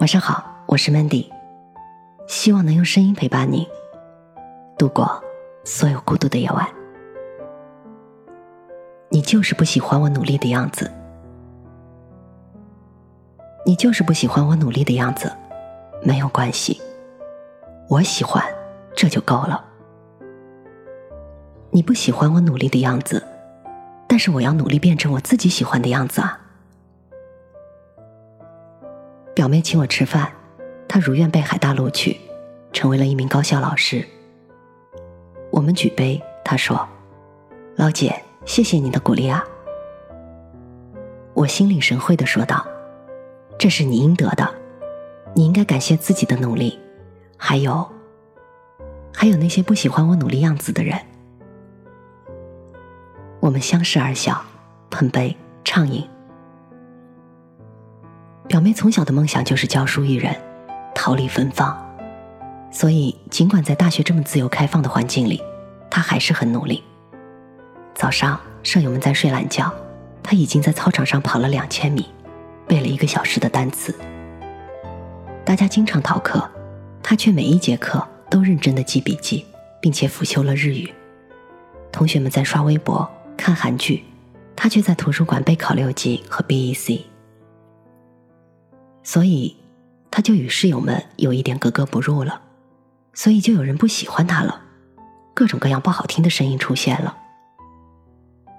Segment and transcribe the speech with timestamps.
[0.00, 1.30] 晚上好，我是 Mandy，
[2.26, 3.68] 希望能用声音陪伴你
[4.78, 5.22] 度过
[5.62, 6.66] 所有孤独的夜晚。
[9.10, 10.90] 你就是不喜欢我努力的样子，
[13.66, 15.30] 你就是不喜欢我努力的样子，
[16.02, 16.80] 没有关系，
[17.90, 18.42] 我喜欢，
[18.96, 19.62] 这就够了。
[21.70, 23.22] 你不喜欢我努力的样子，
[24.08, 26.39] 但是我要努力变成我自己喜欢的样子啊。
[29.40, 30.30] 表妹请我吃饭，
[30.86, 32.14] 她如愿被海大录取，
[32.74, 34.04] 成为了一名高校老师。
[35.50, 36.86] 我们举杯，她说
[37.74, 39.42] ：“老姐，谢谢你的鼓励啊。”
[41.32, 42.66] 我心领神会的说道
[43.58, 44.46] ：“这是你应得的，
[45.34, 46.78] 你应该感谢自己的努力，
[47.38, 47.90] 还有，
[49.10, 50.98] 还有那些不喜欢我努力样子的人。”
[53.40, 54.44] 我们相视而笑，
[54.90, 56.06] 碰杯畅饮。
[58.50, 60.34] 表妹从小的梦想就是教书育人，
[60.92, 61.72] 桃李芬芳，
[62.72, 65.40] 所以尽管在大学这么自由开放的环境里，
[65.88, 66.82] 她还是很努力。
[67.94, 69.72] 早上舍友们在睡懒觉，
[70.20, 72.04] 她已经在操场上跑了两千米，
[72.66, 73.94] 背了一个小时的单词。
[75.44, 76.42] 大家经常逃课，
[77.04, 79.46] 她却每一节课都认真的记笔记，
[79.80, 80.92] 并且辅修了日语。
[81.92, 84.02] 同学们在刷微博、看韩剧，
[84.56, 87.02] 她却在图书馆背考六级和 BEC。
[89.02, 89.56] 所以，
[90.10, 92.42] 他就与室友们有一点格格不入了，
[93.14, 94.62] 所以就有人不喜欢他了，
[95.34, 97.16] 各种各样不好听的声音出现了。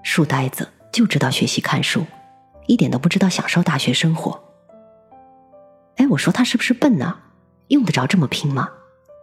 [0.02, 2.04] 书呆子就知道学习看书，
[2.66, 4.42] 一点都不知道享受大学生活。
[5.96, 7.18] 哎，我说他是不是笨呢？
[7.68, 8.68] 用得着这么拼吗？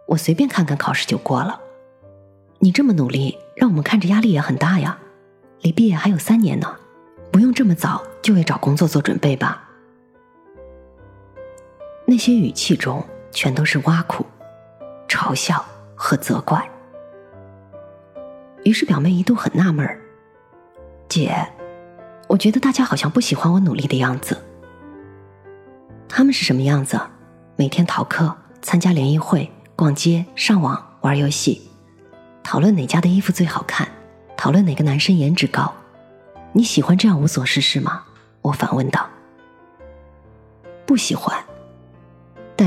[0.08, 1.60] 我随便看看考试就过了。
[2.58, 4.98] 你这么努力，让我们看着压力也很大呀。
[5.60, 6.76] 离毕业还有三年呢，
[7.30, 9.69] 不用这么早就为找工作做准备吧。
[12.10, 14.26] 那些语气中全都是挖苦、
[15.06, 16.68] 嘲笑和责怪。
[18.64, 19.88] 于是表妹一度很纳闷
[21.08, 21.32] ：“姐，
[22.26, 24.36] 我觉得大家好像不喜欢我努力的样子。
[26.08, 27.00] 他们是什么样子？
[27.54, 31.70] 每天逃课、参加联谊会、逛街、上网、玩游戏，
[32.42, 33.86] 讨论哪家的衣服最好看，
[34.36, 35.72] 讨论哪个男生颜值高。
[36.54, 38.02] 你喜欢这样无所事事吗？”
[38.42, 39.08] 我反问道。
[40.84, 41.40] “不喜欢。”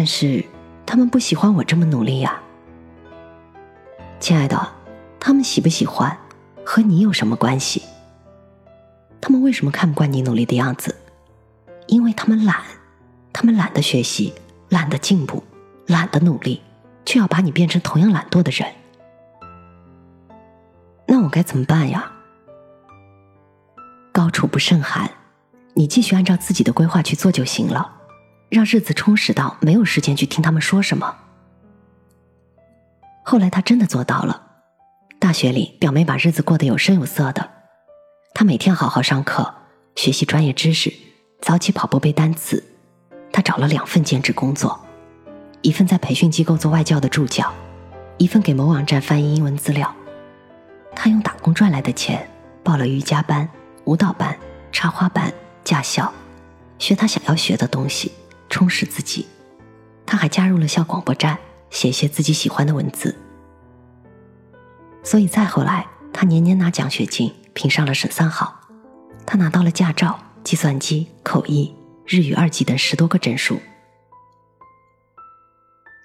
[0.04, 0.44] 但是，
[0.86, 2.38] 他们不喜欢我这么努力呀，
[4.20, 4.74] 亲爱的，
[5.18, 6.18] 他们喜不喜欢，
[6.66, 7.82] 和你有什么关系？
[9.22, 10.94] 他们为什么看不惯你努力的样子？
[11.88, 12.58] 因为他们懒，
[13.32, 14.34] 他们懒得学习，
[14.68, 15.42] 懒得进步，
[15.88, 16.62] 懒得努力，
[17.06, 18.70] 却要把你变成同样懒惰的人。
[21.08, 22.12] 那我该怎么办呀？
[24.12, 25.10] 高处不胜寒，
[25.76, 28.02] 你继续按照自己的规划去做就行了。
[28.54, 31.16] 让日子充实到没有时间去听他们说什么。
[33.24, 34.44] 后来他真的做到了。
[35.20, 37.50] 大学里，表妹把日子过得有声有色的。
[38.36, 39.52] 她每天好好上课，
[39.96, 40.94] 学习专业知识，
[41.42, 42.64] 早起跑步背单词。
[43.32, 44.80] 她找了两份兼职工作，
[45.64, 47.52] 一份在培训机构做外教的助教，
[48.20, 49.92] 一份给某网站翻译英文资料。
[50.96, 52.30] 她用打工赚来的钱
[52.62, 53.50] 报了瑜伽班、
[53.86, 54.38] 舞蹈班、
[54.72, 56.14] 插花班、驾校，
[56.78, 58.12] 学她想要学的东西。
[58.54, 59.26] 充实自己，
[60.06, 61.40] 他还加入了校广播站，
[61.72, 63.16] 写些自己喜欢的文字。
[65.04, 68.62] 所以再后来，他年年拿奖学金，评上了省三好。
[69.26, 71.74] 他拿到了驾照、计算机、口译、
[72.06, 73.60] 日语二级等十多个证书。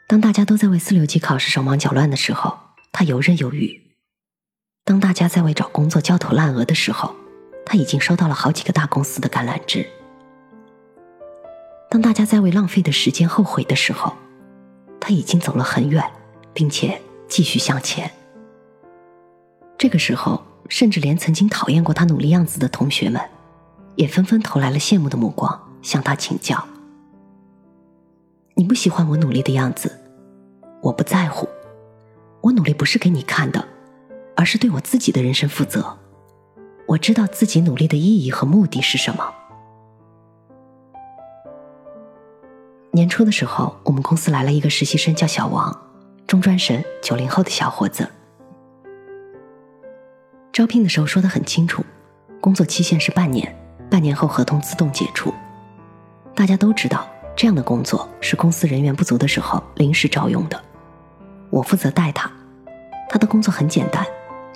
[0.09, 2.59] 当大家都在为四六级考试手忙脚乱的时候，
[2.91, 3.79] 他游刃有余；
[4.87, 7.15] 当大家在为找工作焦头烂额的时候，
[7.67, 9.87] 他已经收到了好几个大公司的橄榄枝。
[11.91, 14.13] 当大家在为浪费的时间后悔的时候，
[15.01, 16.05] 他已经走了很远，
[16.53, 18.11] 并且继续向前。
[19.79, 23.23] 这个时候，甚至连曾经讨厌过他努力样子的同学们，
[23.97, 26.63] 也纷纷投来了羡慕的目光，向他请教
[28.55, 29.99] ：“你不喜欢我努力的样子，
[30.83, 31.49] 我不在乎。
[32.43, 33.67] 我努力不是给你看的，
[34.37, 35.97] 而是对我自己的人生负责。
[36.87, 39.33] 我知道自己努力的意义和目的是什么。”
[42.99, 45.73] 年初的时候，我们公司来了一个实习生，叫小王，
[46.27, 48.11] 中专生，九零后的小伙子。
[50.53, 51.85] 招聘的时候说的很清楚，
[52.41, 53.57] 工作期限是半年，
[53.89, 55.33] 半年后合同自动解除。
[56.35, 60.61] 大家都知道，这样的工作是公司人员不足的时候临时招用的。
[61.51, 62.29] 我负责带他，
[63.09, 64.05] 他的工作很简单，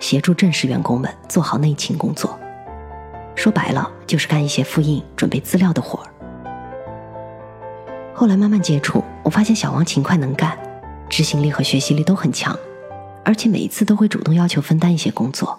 [0.01, 2.37] 协助正式员工们做好内勤工作，
[3.37, 6.12] 说白了就是干一些复印、准备资料的活儿。
[8.15, 10.57] 后来慢慢接触，我发现小王勤快能干，
[11.09, 12.57] 执行力和学习力都很强，
[13.25, 15.59] 而且每一次都会主动要求分担一些工作，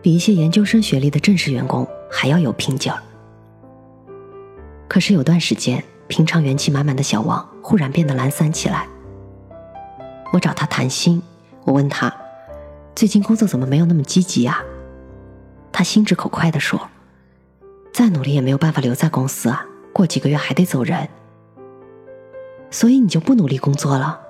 [0.00, 3.00] 比一些研究生学历的正式员工还要有拼劲儿。
[4.88, 8.86] 可是有段时间，平常元气满满的小王忽然变得懒散起来。
[10.32, 11.22] 我找他谈心，
[11.64, 12.12] 我问他，
[12.94, 14.62] 最近工作怎么没有那么积极啊？
[15.70, 16.80] 他心直口快地说
[17.92, 21.08] ：“再努力也没有办法留在公司啊，过几个月还得走人。
[22.74, 24.20] 所以你就不努力工作了？”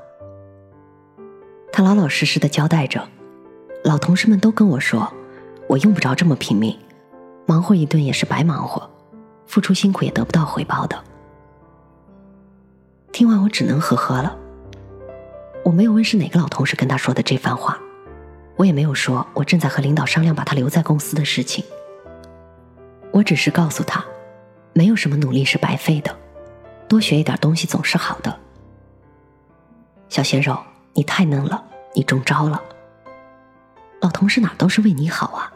[1.73, 3.03] 他老老实实的交代着，
[3.85, 5.11] 老同事们都跟我说，
[5.67, 6.79] 我用不着这么拼命，
[7.47, 8.87] 忙活一顿也是白忙活，
[9.47, 11.03] 付出辛苦也得不到回报的。
[13.13, 14.37] 听完我只能呵呵了。
[15.65, 17.79] 我没有问是哪个老同事跟他说的这番话，
[18.57, 21.65] 我也没有说我正在和领导商量把他留在公司的事情。
[23.11, 24.05] 我只是告诉他，
[24.75, 26.15] 没有什么努力是白费的，
[26.89, 28.39] 多学一点东西总是好的。
[30.09, 30.59] 小鲜肉，
[30.93, 31.65] 你太嫩了，
[31.95, 32.63] 你中招了。
[34.01, 35.53] 老同事哪都是为你好啊，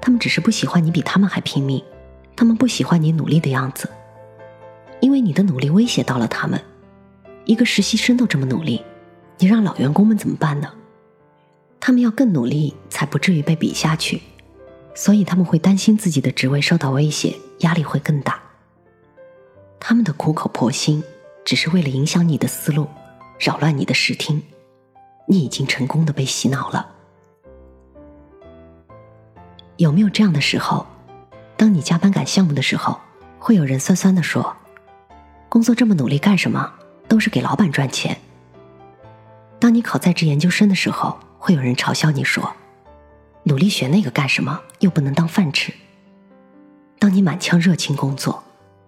[0.00, 1.82] 他们只是不喜欢你比他们还拼命，
[2.34, 3.88] 他们不喜欢你努力的样子，
[5.00, 6.60] 因为你的努力威胁到了他们。
[7.44, 8.84] 一个实习生都这么努力。
[9.38, 10.72] 你让老员工们怎么办呢？
[11.80, 14.22] 他们要更努力，才不至于被比下去，
[14.94, 18.41] 所以他们会担心自己的职位受到威胁，压力会更大。
[19.84, 21.02] 他们的苦口婆心，
[21.44, 22.86] 只是为了影响你的思路，
[23.40, 24.40] 扰乱你的视听。
[25.26, 26.88] 你已经成功的被洗脑了。
[29.78, 30.86] 有没有这样的时候？
[31.56, 33.00] 当你加班赶项目的时候，
[33.40, 34.56] 会有人酸酸的说
[35.50, 36.72] ：“工作这么努力干什么？
[37.08, 38.16] 都是给老板赚钱。”
[39.58, 42.54] 当你考在职研究生的时候，会有人嘲笑你说
[43.42, 44.60] ：“努力学那个干什么？
[44.78, 45.74] 又不能当饭吃。”
[47.00, 48.44] 当你满腔热情工作，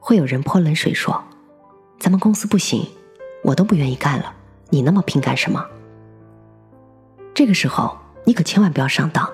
[0.07, 1.25] 会有人泼冷水说
[1.99, 2.87] ：“咱们公司不行，
[3.43, 4.35] 我都不愿意干了，
[4.69, 5.65] 你那么拼干什么？”
[7.33, 7.97] 这个时候，
[8.27, 9.27] 你可千万不要上当，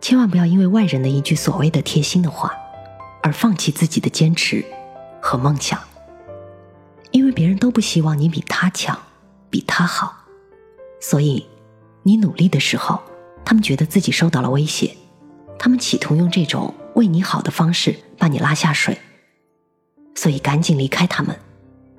[0.00, 2.54] 千万不要因为外人的一句所谓的贴心的话，
[3.22, 4.64] 而放弃自己的坚持
[5.20, 5.78] 和梦想，
[7.10, 8.98] 因为别人都不希望你比他强，
[9.50, 10.24] 比他好。
[11.02, 11.46] 所以，
[12.02, 13.02] 你努力的时候，
[13.44, 14.96] 他们觉得自己受到了威胁，
[15.58, 18.98] 他们企图用这种为你好的方式把你拉下水。
[20.16, 21.38] 所以，赶紧离开他们，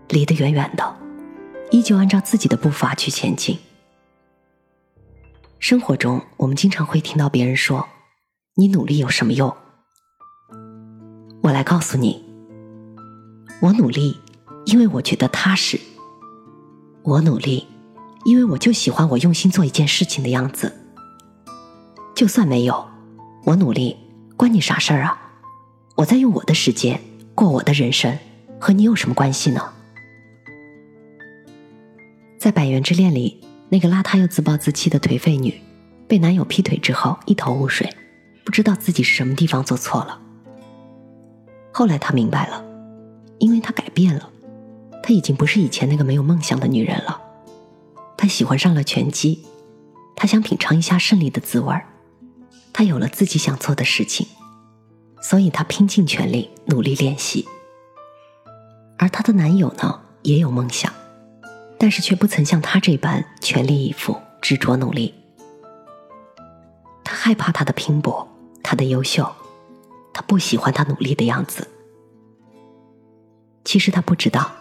[0.09, 0.97] 离得远远的，
[1.71, 3.57] 依旧按照自己的步伐去前进。
[5.59, 7.87] 生活中，我们经常会听到别人说
[8.57, 9.55] ：“你努力有什么用？”
[11.43, 12.21] 我来告诉你，
[13.61, 14.19] 我努力，
[14.65, 15.79] 因为我觉得踏实。
[17.03, 17.65] 我努力。
[18.25, 20.75] 因为我就喜欢我用心做一件事情的样子，
[22.13, 22.85] 就算没有，
[23.45, 23.95] 我努力，
[24.35, 25.17] 关你啥事儿啊？
[25.95, 26.99] 我在用我的时间
[27.37, 28.17] 过我的人生，
[28.59, 29.61] 和你有什么关系呢？
[32.39, 35.61] 在《百元之恋》里，那个邋遢又自暴自弃的颓废女，
[36.07, 37.87] 被男友劈腿之后一头雾水，
[38.43, 40.19] 不知道自己是什么地方做错了。
[41.71, 42.65] 后来她明白了，
[43.37, 44.31] 因为她改变了，
[45.03, 47.21] 她已经不是以前那个没有梦想的女人了。
[48.17, 49.45] 她喜欢上了拳击，
[50.15, 51.85] 她想品尝一下胜利的滋味儿，
[52.73, 54.25] 他有了自己想做的事情，
[55.21, 57.47] 所以她拼尽全力努力练习。
[58.97, 60.91] 而她的男友呢，也有梦想，
[61.77, 65.13] 但是却不曾像她这般全力以赴、执着努力。
[67.03, 68.27] 他害怕他的拼搏，
[68.61, 69.25] 他的优秀，
[70.13, 71.65] 他不喜欢他努力的样子。
[73.63, 74.51] 其实他不知道，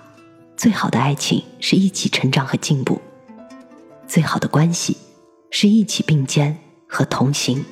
[0.57, 3.01] 最好的爱情是一起成长和进步。
[4.07, 4.97] 最好的关系
[5.51, 6.57] 是一起并肩
[6.89, 7.65] 和同行。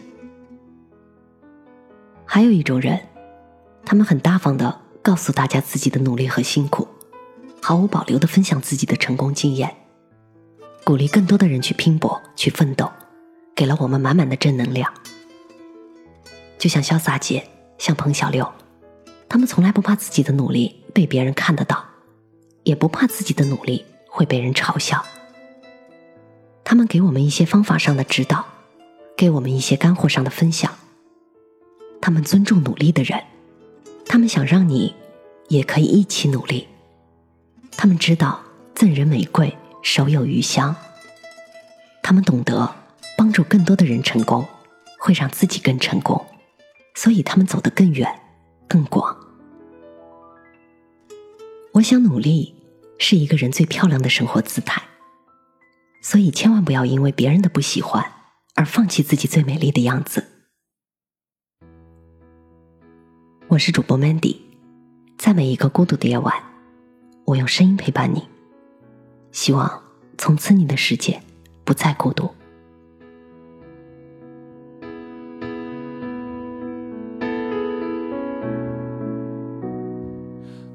[2.26, 3.00] 还有一种人，
[3.84, 6.88] 他们很大方的告诉大家自己的努力和辛苦，
[7.60, 9.74] 毫无保留的分享自己的成功经验，
[10.84, 12.90] 鼓励更多的人去拼搏、去奋斗，
[13.54, 14.92] 给了我们满满的正能量。
[16.58, 17.46] 就像潇洒姐，
[17.78, 18.50] 像彭小六，
[19.28, 21.84] 他们从来不怕自己的努力被别人看得到，
[22.62, 25.04] 也不怕自己的努力会被人嘲笑。
[26.64, 28.46] 他们给我们一些方法上的指导，
[29.14, 30.72] 给我们一些干货上的分享。
[32.04, 33.18] 他们尊重努力的人，
[34.04, 34.94] 他们想让你
[35.48, 36.68] 也可以一起努力。
[37.78, 38.44] 他们知道
[38.74, 40.76] 赠人玫瑰，手有余香。
[42.02, 42.76] 他们懂得
[43.16, 44.46] 帮助更多的人成功，
[44.98, 46.22] 会让自己更成功，
[46.94, 48.20] 所以他们走得更远、
[48.68, 49.16] 更广。
[51.72, 52.54] 我想，努力
[52.98, 54.82] 是一个人最漂亮的生活姿态。
[56.02, 58.04] 所以，千万不要因为别人的不喜欢
[58.56, 60.32] 而放弃自己最美丽的样子。
[63.54, 64.38] 我是主播 Mandy，
[65.16, 66.34] 在每一个孤独的夜晚，
[67.24, 68.24] 我用声音陪伴你。
[69.30, 69.80] 希望
[70.18, 71.22] 从此你的世界
[71.62, 72.34] 不再孤独。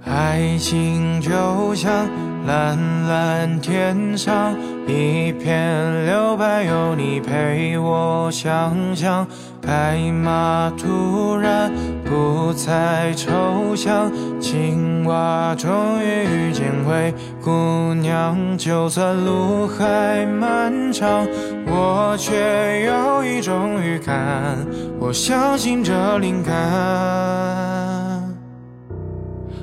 [0.05, 2.07] 爱情就像
[2.45, 4.57] 蓝蓝天上
[4.87, 9.27] 一片留白，有你陪我想象。
[9.61, 11.71] 白马突然
[12.09, 14.11] 不再抽象，
[14.41, 18.57] 青蛙终于遇见灰姑娘。
[18.57, 21.27] 就算路还漫长，
[21.67, 24.57] 我却有一种预感，
[24.99, 26.51] 我相信这灵感。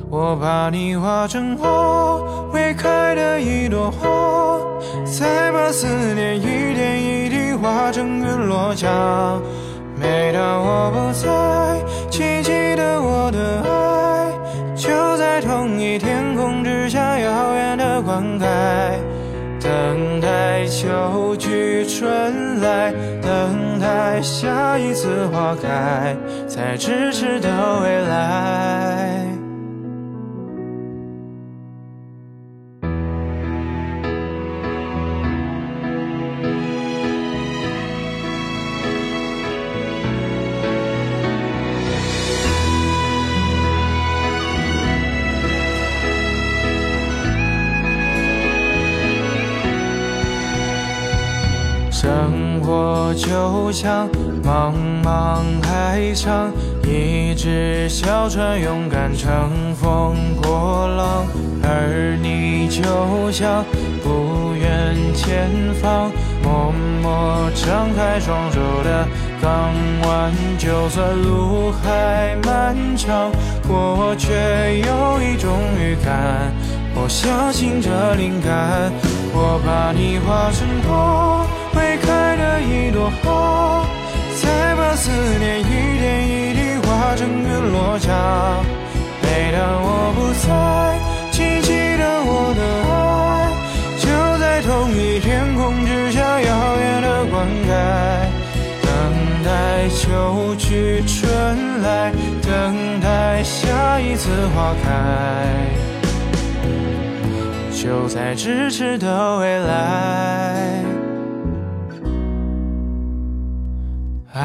[0.08, 2.16] 我把你画成花，
[2.52, 4.60] 未开的一朵花，
[5.04, 8.88] 再把思念一点一滴化成雨落下。
[10.06, 11.26] 每当我不在，
[12.08, 14.32] 记记得我的爱，
[14.76, 18.46] 就在同一天空之下，遥远的灌溉，
[19.60, 26.14] 等待秋去春来，等待下一次花开，
[26.46, 27.48] 在咫尺的
[27.82, 29.35] 未来。
[52.06, 54.08] 生活就像
[54.44, 54.72] 茫
[55.02, 56.52] 茫海上，
[56.84, 61.26] 一只小船勇敢乘风破浪，
[61.64, 63.64] 而你就像
[64.04, 65.50] 不远前
[65.82, 66.12] 方，
[66.44, 66.72] 默
[67.02, 69.08] 默张开双手的
[69.42, 69.72] 港
[70.02, 70.32] 湾。
[70.58, 73.32] 就算路还漫长，
[73.68, 74.32] 我却
[74.78, 76.54] 有一种预感，
[76.94, 78.92] 我相信这灵感，
[79.34, 81.45] 我把你化成花。
[82.60, 83.86] 一朵花，
[84.42, 85.64] 再把思念一
[85.98, 88.10] 点一滴化成云落下。
[89.22, 90.48] 每当我不在，
[91.32, 92.60] 请记得我的
[92.90, 93.52] 爱，
[93.98, 94.04] 就
[94.38, 97.70] 在同一天空之下，遥远的灌溉。
[98.82, 98.88] 等
[99.44, 104.88] 待秋去春来，等待下一次花开，
[107.72, 110.95] 就在咫尺的未来。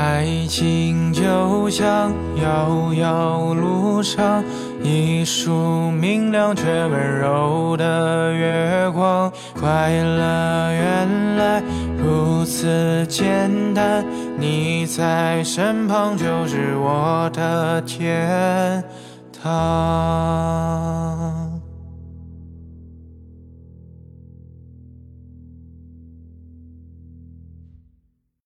[0.04, 4.44] 爱情就像遥遥路上
[4.82, 11.62] 一束明亮却温柔的月光，快乐原来
[12.00, 14.04] 如此简单，
[14.40, 18.84] 你在身旁就是我的天
[19.40, 19.52] 堂。